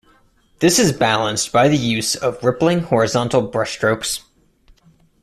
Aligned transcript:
This 0.61 0.79
is 0.79 0.91
balanced 0.93 1.51
by 1.51 1.67
the 1.67 1.77
use 1.77 2.15
of 2.15 2.43
rippling 2.43 2.79
horizontal 2.85 3.47
brushstrokes. 3.51 4.21